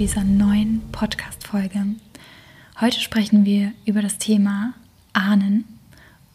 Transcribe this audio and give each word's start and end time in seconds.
dieser 0.00 0.24
neuen 0.24 0.80
Podcast-Folge. 0.92 1.84
Heute 2.80 3.00
sprechen 3.00 3.44
wir 3.44 3.72
über 3.84 4.00
das 4.00 4.16
Thema 4.16 4.72
Ahnen 5.12 5.66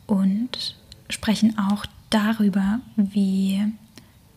und 0.06 0.76
sprechen 1.10 1.58
auch 1.58 1.88
darüber, 2.12 2.80
wie 2.96 3.64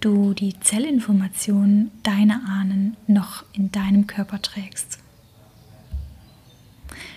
du 0.00 0.32
die 0.32 0.58
Zellinformationen 0.58 1.90
deiner 2.02 2.40
Ahnen 2.48 2.96
noch 3.06 3.44
in 3.52 3.70
deinem 3.70 4.06
Körper 4.06 4.40
trägst. 4.40 4.98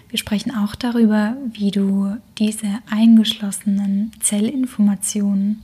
Wir 0.09 0.19
sprechen 0.19 0.53
auch 0.53 0.75
darüber, 0.75 1.37
wie 1.53 1.71
du 1.71 2.17
diese 2.37 2.79
eingeschlossenen 2.89 4.11
Zellinformationen 4.19 5.61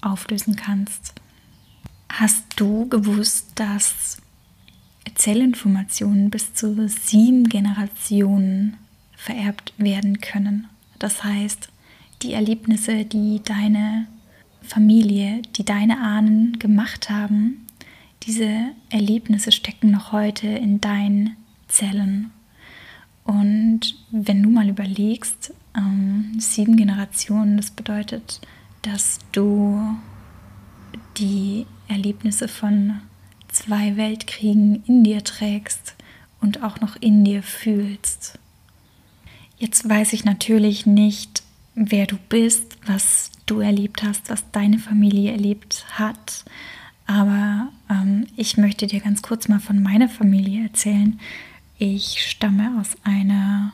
auflösen 0.00 0.56
kannst. 0.56 1.14
Hast 2.08 2.42
du 2.56 2.88
gewusst, 2.88 3.52
dass 3.54 4.20
Zellinformationen 5.18 6.30
bis 6.30 6.54
zu 6.54 6.88
sieben 6.88 7.48
Generationen 7.48 8.76
vererbt 9.16 9.74
werden 9.76 10.20
können? 10.20 10.68
Das 10.98 11.22
heißt, 11.22 11.68
die 12.22 12.32
Erlebnisse, 12.32 13.04
die 13.04 13.42
deine 13.44 14.06
Familie, 14.62 15.42
die 15.56 15.64
deine 15.64 16.00
Ahnen 16.00 16.58
gemacht 16.58 17.10
haben, 17.10 17.66
diese 18.22 18.70
Erlebnisse 18.90 19.52
stecken 19.52 19.90
noch 19.90 20.12
heute 20.12 20.46
in 20.46 20.80
deinen 20.80 21.36
Zellen. 21.68 22.30
Und 23.24 23.96
wenn 24.10 24.42
du 24.42 24.50
mal 24.50 24.68
überlegst, 24.68 25.52
ähm, 25.76 26.32
sieben 26.38 26.76
Generationen, 26.76 27.56
das 27.56 27.70
bedeutet, 27.70 28.40
dass 28.82 29.18
du 29.32 29.96
die 31.18 31.66
Erlebnisse 31.88 32.48
von 32.48 33.00
zwei 33.58 33.96
Weltkriegen 33.96 34.84
in 34.86 35.02
dir 35.02 35.24
trägst 35.24 35.96
und 36.40 36.62
auch 36.62 36.80
noch 36.80 36.96
in 36.96 37.24
dir 37.24 37.42
fühlst. 37.42 38.38
Jetzt 39.58 39.88
weiß 39.88 40.12
ich 40.12 40.24
natürlich 40.24 40.86
nicht, 40.86 41.42
wer 41.74 42.06
du 42.06 42.16
bist, 42.28 42.78
was 42.86 43.32
du 43.46 43.60
erlebt 43.60 44.04
hast, 44.04 44.30
was 44.30 44.48
deine 44.52 44.78
Familie 44.78 45.32
erlebt 45.32 45.84
hat. 45.90 46.44
Aber 47.06 47.68
ähm, 47.90 48.26
ich 48.36 48.56
möchte 48.56 48.86
dir 48.86 49.00
ganz 49.00 49.22
kurz 49.22 49.48
mal 49.48 49.58
von 49.58 49.82
meiner 49.82 50.08
Familie 50.08 50.64
erzählen. 50.64 51.18
Ich 51.78 52.24
stamme 52.30 52.78
aus 52.80 52.96
einer 53.02 53.72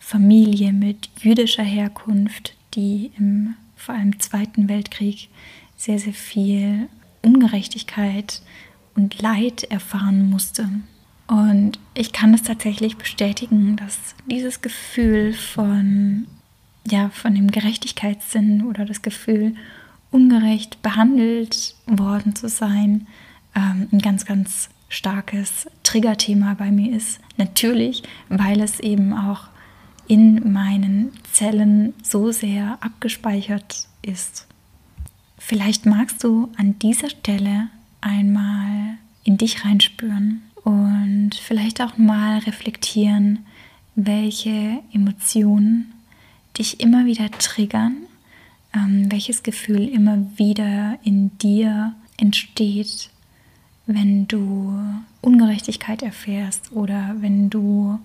Familie 0.00 0.72
mit 0.72 1.08
jüdischer 1.20 1.62
Herkunft, 1.62 2.56
die 2.74 3.12
im 3.16 3.54
vor 3.76 3.94
allem 3.94 4.18
Zweiten 4.18 4.68
Weltkrieg 4.68 5.28
sehr, 5.76 5.98
sehr 5.98 6.12
viel 6.12 6.88
Ungerechtigkeit 7.22 8.42
und 9.00 9.20
Leid 9.22 9.64
erfahren 9.64 10.28
musste. 10.30 10.68
Und 11.26 11.78
ich 11.94 12.12
kann 12.12 12.34
es 12.34 12.42
tatsächlich 12.42 12.96
bestätigen, 12.96 13.76
dass 13.76 13.98
dieses 14.26 14.62
Gefühl 14.62 15.32
von 15.32 16.26
ja, 16.86 17.10
von 17.10 17.34
dem 17.34 17.50
Gerechtigkeitssinn 17.50 18.64
oder 18.64 18.84
das 18.84 19.02
Gefühl, 19.02 19.54
ungerecht 20.10 20.82
behandelt 20.82 21.76
worden 21.86 22.34
zu 22.34 22.48
sein, 22.48 23.06
ähm, 23.54 23.88
ein 23.92 23.98
ganz, 24.00 24.24
ganz 24.24 24.70
starkes 24.88 25.68
Triggerthema 25.84 26.54
bei 26.54 26.70
mir 26.70 26.96
ist. 26.96 27.20
Natürlich, 27.36 28.02
weil 28.28 28.60
es 28.60 28.80
eben 28.80 29.12
auch 29.12 29.48
in 30.08 30.52
meinen 30.52 31.12
Zellen 31.32 31.94
so 32.02 32.32
sehr 32.32 32.78
abgespeichert 32.80 33.86
ist. 34.02 34.48
Vielleicht 35.38 35.86
magst 35.86 36.24
du 36.24 36.50
an 36.56 36.78
dieser 36.80 37.10
Stelle 37.10 37.68
einmal 38.00 38.96
in 39.24 39.36
dich 39.36 39.64
reinspüren 39.64 40.42
und 40.64 41.34
vielleicht 41.34 41.80
auch 41.80 41.96
mal 41.98 42.38
reflektieren, 42.38 43.46
welche 43.94 44.80
Emotionen 44.92 45.92
dich 46.58 46.80
immer 46.80 47.06
wieder 47.06 47.30
triggern, 47.30 47.96
ähm, 48.74 49.10
welches 49.10 49.42
Gefühl 49.42 49.88
immer 49.88 50.18
wieder 50.36 50.98
in 51.02 51.36
dir 51.38 51.94
entsteht, 52.16 53.10
wenn 53.86 54.28
du 54.28 54.78
Ungerechtigkeit 55.20 56.02
erfährst 56.02 56.72
oder 56.72 57.16
wenn 57.18 57.50
du 57.50 57.98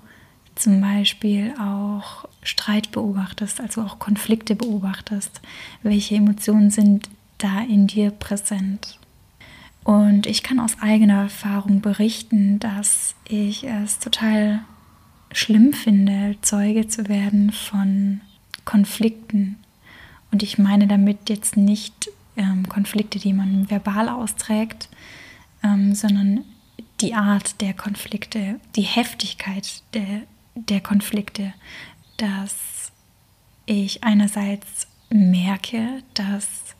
zum 0.56 0.80
Beispiel 0.82 1.54
auch 1.60 2.28
Streit 2.42 2.92
beobachtest, 2.92 3.60
also 3.60 3.82
auch 3.82 4.00
Konflikte 4.00 4.56
beobachtest, 4.56 5.42
welche 5.84 6.16
Emotionen 6.16 6.72
sind 6.72 7.10
da 7.38 7.62
in 7.62 7.88
dir 7.88 8.12
präsent. 8.12 8.98
Und 9.86 10.26
ich 10.26 10.42
kann 10.42 10.60
aus 10.60 10.82
eigener 10.82 11.22
Erfahrung 11.22 11.80
berichten, 11.80 12.58
dass 12.58 13.16
ich 13.24 13.64
es 13.66 14.00
total 14.00 14.62
schlimm 15.32 15.74
finde, 15.74 16.36
Zeuge 16.42 16.88
zu 16.88 17.08
werden 17.08 17.52
von 17.52 18.22
Konflikten. 18.66 19.58
Und 20.32 20.42
ich 20.42 20.58
meine 20.58 20.88
damit 20.88 21.30
jetzt 21.30 21.56
nicht 21.56 22.10
ähm, 22.36 22.68
Konflikte, 22.68 23.20
die 23.20 23.32
man 23.32 23.70
verbal 23.70 24.10
austrägt, 24.10 24.90
ähm, 25.64 25.94
sondern 25.94 26.44
die 27.00 27.14
Art 27.14 27.62
der 27.62 27.76
Konflikte, 27.76 28.60
die 28.76 28.82
Heftigkeit 28.82 29.84
der, 29.94 30.24
der 30.56 30.82
Konflikte, 30.82 31.54
dass 32.18 32.92
ich 33.68 34.04
einerseits 34.04 34.88
merke, 35.12 36.02
dass 36.16 36.75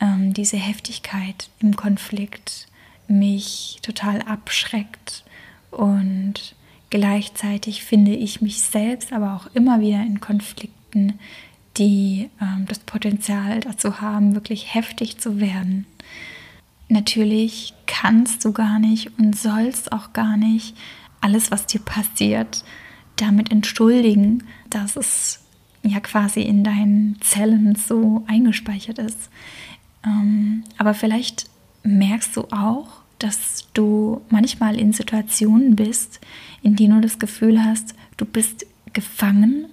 ähm, 0.00 0.32
diese 0.34 0.56
Heftigkeit 0.56 1.50
im 1.60 1.76
Konflikt 1.76 2.68
mich 3.08 3.78
total 3.82 4.22
abschreckt 4.22 5.24
und 5.70 6.54
gleichzeitig 6.90 7.84
finde 7.84 8.14
ich 8.14 8.40
mich 8.40 8.60
selbst 8.62 9.12
aber 9.12 9.34
auch 9.34 9.54
immer 9.54 9.80
wieder 9.80 10.00
in 10.02 10.20
Konflikt 10.20 10.72
Konflikten, 10.88 11.18
die 11.76 12.30
ähm, 12.40 12.66
das 12.66 12.80
Potenzial 12.80 13.60
dazu 13.60 14.00
haben, 14.00 14.34
wirklich 14.34 14.74
heftig 14.74 15.18
zu 15.18 15.40
werden. 15.40 15.86
Natürlich 16.88 17.74
kannst 17.86 18.44
du 18.44 18.52
gar 18.52 18.78
nicht 18.78 19.18
und 19.18 19.38
sollst 19.38 19.92
auch 19.92 20.12
gar 20.12 20.36
nicht 20.36 20.74
alles, 21.20 21.50
was 21.50 21.66
dir 21.66 21.80
passiert, 21.80 22.64
damit 23.16 23.50
entschuldigen, 23.50 24.44
dass 24.70 24.96
es 24.96 25.40
ja 25.82 26.00
quasi 26.00 26.42
in 26.42 26.64
deinen 26.64 27.20
Zellen 27.20 27.74
so 27.74 28.24
eingespeichert 28.26 28.98
ist. 28.98 29.30
Ähm, 30.04 30.64
aber 30.76 30.94
vielleicht 30.94 31.46
merkst 31.82 32.36
du 32.36 32.42
auch, 32.50 32.88
dass 33.18 33.66
du 33.74 34.20
manchmal 34.30 34.78
in 34.78 34.92
Situationen 34.92 35.76
bist, 35.76 36.20
in 36.62 36.76
denen 36.76 36.96
du 36.96 37.08
das 37.08 37.18
Gefühl 37.18 37.62
hast, 37.62 37.94
du 38.16 38.24
bist 38.24 38.66
gefangen 38.92 39.66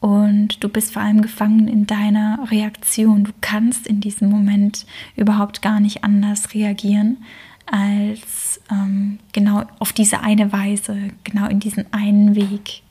und 0.00 0.62
du 0.62 0.68
bist 0.68 0.92
vor 0.92 1.02
allem 1.02 1.22
gefangen 1.22 1.68
in 1.68 1.86
deiner 1.86 2.50
Reaktion. 2.50 3.24
Du 3.24 3.32
kannst 3.40 3.86
in 3.86 4.00
diesem 4.00 4.28
Moment 4.28 4.84
überhaupt 5.16 5.62
gar 5.62 5.80
nicht 5.80 6.04
anders 6.04 6.54
reagieren 6.54 7.18
als 7.66 8.60
ähm, 8.70 9.18
genau 9.32 9.64
auf 9.78 9.92
diese 9.92 10.20
eine 10.20 10.52
Weise, 10.52 10.96
genau 11.24 11.46
in 11.46 11.60
diesen 11.60 11.90
einen 11.92 12.34
Weg. 12.34 12.82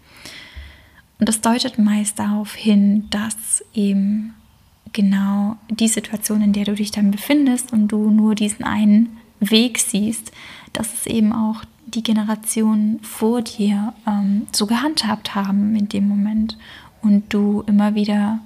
Und 1.20 1.30
das 1.30 1.42
deutet 1.42 1.78
meist 1.78 2.18
darauf 2.18 2.56
hin, 2.56 3.08
dass 3.12 3.64
eben 3.74 4.34
genau 4.94 5.58
die 5.70 5.88
Situation, 5.88 6.42
in 6.42 6.54
der 6.54 6.66
du 6.66 6.76
dich 6.76 6.92
dann 6.92 7.12
befindest 7.12 7.74
und 7.74 7.88
du 7.88 8.10
nur 8.10 8.36
diesen 8.36 8.64
einen 8.64 9.18
Weg 9.40 9.80
siehst, 9.80 10.32
dass 10.74 10.94
es 10.94 11.06
eben 11.08 11.34
auch 11.34 11.64
die 11.86 12.04
Generationen 12.04 13.00
vor 13.02 13.42
dir 13.42 13.94
ähm, 14.08 14.48
so 14.52 14.66
gehandhabt 14.66 15.36
haben 15.36 15.76
in 15.76 15.90
dem 15.90 16.08
Moment 16.08 16.58
und 17.02 17.34
du 17.34 17.64
immer 17.68 17.96
wieder, 17.96 18.40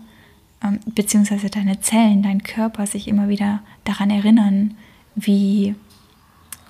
ähm, 0.63 0.79
beziehungsweise 0.85 1.49
deine 1.49 1.79
Zellen, 1.81 2.23
dein 2.23 2.43
Körper 2.43 2.87
sich 2.87 3.07
immer 3.07 3.29
wieder 3.29 3.61
daran 3.83 4.09
erinnern, 4.09 4.75
wie, 5.15 5.75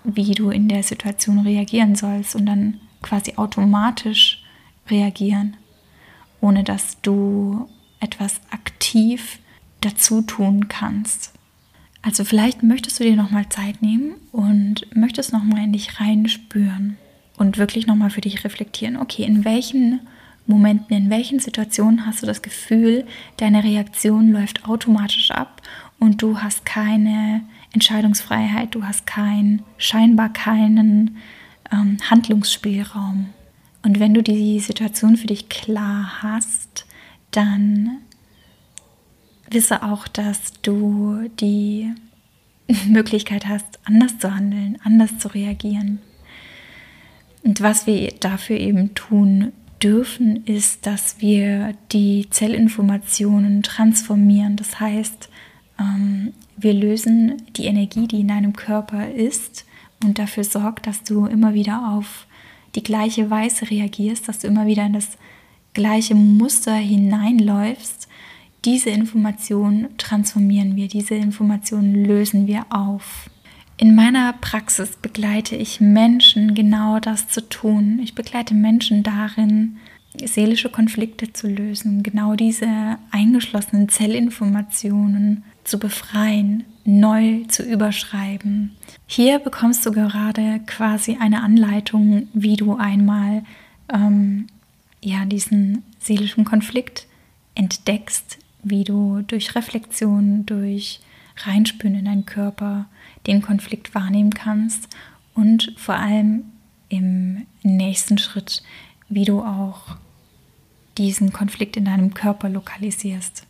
wie 0.04 0.32
du 0.32 0.50
in 0.50 0.68
der 0.68 0.84
Situation 0.84 1.40
reagieren 1.40 1.96
sollst 1.96 2.36
und 2.36 2.46
dann 2.46 2.80
quasi 3.02 3.34
automatisch 3.36 4.44
reagieren, 4.90 5.56
ohne 6.42 6.64
dass 6.64 7.00
du 7.02 7.70
etwas 8.00 8.42
aktiv 8.50 9.40
dazu 9.86 10.22
tun 10.22 10.68
kannst. 10.68 11.32
Also 12.02 12.24
vielleicht 12.24 12.62
möchtest 12.62 13.00
du 13.00 13.04
dir 13.04 13.16
nochmal 13.16 13.50
Zeit 13.50 13.82
nehmen 13.82 14.16
und 14.32 14.96
möchtest 14.96 15.34
nochmal 15.34 15.64
in 15.64 15.74
dich 15.74 16.00
reinspüren 16.00 16.98
und 17.38 17.58
wirklich 17.58 17.88
nochmal 17.88 18.10
für 18.10 18.22
dich 18.22 18.44
reflektieren, 18.44 18.98
okay, 18.98 19.24
in 19.24 19.44
welchen 19.44 20.02
Momenten, 20.48 20.96
in 20.96 21.10
welchen 21.10 21.40
Situationen 21.40 22.06
hast 22.06 22.22
du 22.22 22.28
das 22.28 22.44
Gefühl, 22.44 23.06
deine 23.38 23.64
Reaktion 23.64 24.32
läuft 24.32 24.66
automatisch 24.70 25.32
ab 25.32 25.62
und 26.00 26.22
du 26.22 26.40
hast 26.42 26.66
keine 26.66 27.42
Entscheidungsfreiheit, 27.74 28.76
du 28.76 28.84
hast 28.84 29.08
kein, 29.08 29.64
scheinbar 29.78 30.32
keinen 30.32 31.18
ähm, 31.72 31.98
Handlungsspielraum. 32.10 33.30
Und 33.84 34.00
wenn 34.00 34.14
du 34.14 34.22
die 34.22 34.60
Situation 34.60 35.18
für 35.18 35.28
dich 35.28 35.50
klar 35.50 36.22
hast, 36.22 36.86
dann 37.32 37.98
wisse 39.50 39.84
auch, 39.84 40.08
dass 40.08 40.54
du 40.62 41.30
die 41.40 41.92
Möglichkeit 42.88 43.48
hast, 43.48 43.80
anders 43.86 44.18
zu 44.20 44.34
handeln, 44.34 44.78
anders 44.84 45.18
zu 45.20 45.28
reagieren. 45.28 46.00
Und 47.44 47.62
was 47.62 47.86
wir 47.86 48.12
dafür 48.20 48.58
eben 48.58 48.96
tun 48.96 49.52
dürfen, 49.82 50.46
ist, 50.46 50.88
dass 50.88 51.22
wir 51.22 51.74
die 51.92 52.28
Zellinformationen 52.30 53.62
transformieren. 53.62 54.56
Das 54.56 54.80
heißt, 54.80 55.30
ähm, 55.80 56.34
wir 56.58 56.74
lösen 56.74 57.44
die 57.56 57.66
Energie, 57.66 58.08
die 58.08 58.22
in 58.22 58.30
deinem 58.30 58.54
Körper 58.54 59.12
ist 59.12 59.66
und 60.04 60.18
dafür 60.18 60.44
sorgt, 60.44 60.88
dass 60.88 61.04
du 61.04 61.26
immer 61.26 61.54
wieder 61.54 61.94
auf 61.96 62.26
die 62.76 62.84
gleiche 62.84 63.30
Weise 63.30 63.70
reagierst, 63.70 64.28
dass 64.28 64.40
du 64.40 64.48
immer 64.48 64.66
wieder 64.66 64.86
in 64.86 64.94
das 64.94 65.18
gleiche 65.74 66.16
Muster 66.16 66.76
hineinläufst. 66.76 68.08
Diese 68.66 68.90
Information 68.90 69.90
transformieren 70.00 70.76
wir, 70.76 70.88
diese 70.88 71.14
Information 71.14 71.94
lösen 71.94 72.48
wir 72.48 72.66
auf. 72.72 73.30
In 73.78 73.94
meiner 73.94 74.34
Praxis 74.34 74.98
begleite 75.00 75.56
ich 75.56 75.80
Menschen 75.80 76.56
genau 76.56 77.00
das 77.00 77.28
zu 77.28 77.48
tun. 77.48 78.00
Ich 78.02 78.16
begleite 78.16 78.56
Menschen 78.56 79.04
darin, 79.04 79.78
seelische 80.24 80.70
Konflikte 80.70 81.32
zu 81.32 81.48
lösen, 81.48 82.02
genau 82.02 82.34
diese 82.36 82.98
eingeschlossenen 83.12 83.88
Zellinformationen 83.88 85.44
zu 85.64 85.78
befreien, 85.78 86.64
neu 86.86 87.44
zu 87.48 87.62
überschreiben. 87.62 88.72
Hier 89.06 89.38
bekommst 89.38 89.86
du 89.86 89.92
gerade 89.92 90.60
quasi 90.66 91.18
eine 91.20 91.44
Anleitung, 91.44 92.30
wie 92.34 92.56
du 92.56 92.78
einmal 92.78 93.44
ähm, 93.94 94.48
ja, 95.02 95.26
diesen 95.26 95.84
seelischen 96.00 96.46
Konflikt 96.46 97.06
entdeckst, 97.54 98.40
wie 98.66 98.84
du 98.84 99.22
durch 99.22 99.56
Reflexion, 99.56 100.46
durch 100.46 101.00
Reinspüren 101.38 101.96
in 101.96 102.06
deinen 102.06 102.26
Körper 102.26 102.88
den 103.28 103.42
Konflikt 103.42 103.94
wahrnehmen 103.96 104.34
kannst 104.34 104.90
und 105.34 105.74
vor 105.78 105.96
allem 105.96 106.44
im 106.90 107.46
nächsten 107.62 108.18
Schritt, 108.18 108.64
wie 109.08 109.26
du 109.26 109.42
auch 109.42 109.98
diesen 110.98 111.32
Konflikt 111.32 111.78
in 111.78 111.86
deinem 111.86 112.14
Körper 112.14 112.50
lokalisierst. 112.50 113.46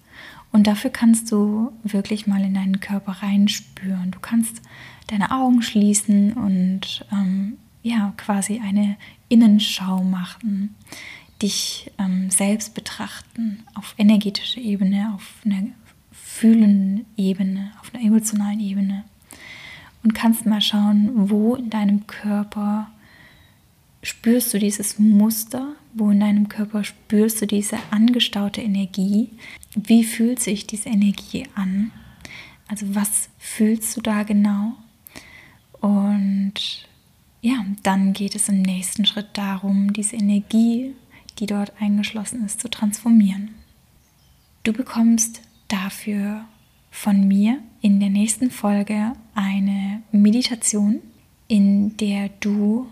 Und 0.51 0.67
dafür 0.67 0.89
kannst 0.89 1.31
du 1.31 1.71
wirklich 1.83 2.27
mal 2.27 2.44
in 2.44 2.53
deinen 2.53 2.79
Körper 2.79 3.13
reinspüren. 3.21 4.11
Du 4.11 4.19
kannst 4.19 4.61
deine 5.07 5.31
Augen 5.31 5.61
schließen 5.61 6.33
und 6.33 7.06
ähm, 7.11 7.57
ja, 7.83 8.13
quasi 8.18 8.61
eine 8.63 8.97
Innenschau 9.29 10.03
machen, 10.03 10.75
dich 11.45 11.92
ähm, 12.00 12.31
selbst 12.31 12.74
betrachten 12.74 13.63
auf 13.75 13.94
energetischer 13.97 14.62
Ebene, 14.62 15.13
auf 15.15 15.36
einer 15.45 15.68
fühlenden 16.12 17.06
Ebene, 17.18 17.71
auf 17.80 17.94
einer 17.94 18.03
emotionalen 18.03 18.59
Ebene. 18.59 19.06
Und 20.03 20.15
kannst 20.15 20.45
mal 20.45 20.62
schauen, 20.62 21.30
wo 21.30 21.56
in 21.56 21.69
deinem 21.69 22.07
Körper 22.07 22.89
spürst 24.01 24.53
du 24.53 24.59
dieses 24.59 25.00
Muster, 25.00 25.74
wo 25.94 26.12
in 26.12 26.19
deinem 26.19 26.50
Körper 26.50 26.83
spürst 26.83 27.42
du 27.42 27.47
diese 27.47 27.77
angestaute 27.92 28.62
Energie, 28.62 29.30
wie 29.75 30.03
fühlt 30.03 30.39
sich 30.39 30.68
diese 30.68 30.89
Energie 30.89 31.47
an, 31.56 31.92
also 32.68 32.95
was 32.95 33.30
fühlst 33.38 33.95
du 33.97 34.01
da 34.01 34.24
genau? 34.24 34.74
Und 35.80 36.53
ja, 37.42 37.63
dann 37.83 38.13
geht 38.13 38.36
es 38.36 38.50
im 38.50 38.62
nächsten 38.62 39.06
Schritt 39.06 39.30
darum, 39.33 39.94
diese 39.94 40.15
Energie, 40.15 40.95
die 41.39 41.45
dort 41.45 41.73
eingeschlossen 41.79 42.45
ist, 42.45 42.61
zu 42.61 42.69
transformieren. 42.69 43.49
Du 44.63 44.73
bekommst 44.73 45.41
dafür 45.67 46.45
von 46.91 47.27
mir 47.27 47.59
in 47.81 47.99
der 47.99 48.09
nächsten 48.09 48.49
Folge 48.49 49.11
eine 49.35 50.01
Meditation, 50.11 51.01
in 51.47 51.97
der 51.97 52.29
du 52.39 52.87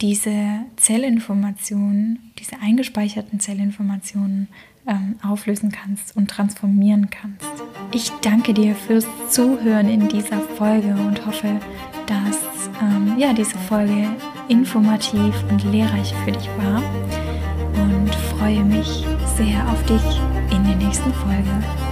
diese 0.00 0.60
Zellinformationen, 0.76 2.18
diese 2.38 2.58
eingespeicherten 2.60 3.38
Zellinformationen 3.38 4.48
ähm, 4.86 5.16
auflösen 5.22 5.70
kannst 5.70 6.16
und 6.16 6.28
transformieren 6.28 7.10
kannst. 7.10 7.46
Ich 7.92 8.10
danke 8.22 8.54
dir 8.54 8.74
fürs 8.74 9.06
Zuhören 9.28 9.88
in 9.88 10.08
dieser 10.08 10.40
Folge 10.40 10.94
und 10.94 11.24
hoffe, 11.26 11.60
dass 12.06 12.68
ähm, 12.82 13.14
ja, 13.18 13.32
diese 13.32 13.58
Folge 13.58 14.08
informativ 14.48 15.34
und 15.50 15.64
lehrreich 15.70 16.14
für 16.24 16.32
dich 16.32 16.48
war 16.58 16.82
freue 18.50 18.64
mich 18.64 19.04
sehr 19.36 19.64
auf 19.70 19.80
dich 19.84 20.20
in 20.50 20.64
der 20.64 20.74
nächsten 20.74 21.12
Folge. 21.14 21.89